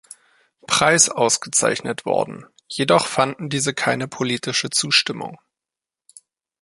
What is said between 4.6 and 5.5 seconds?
Zustimmung.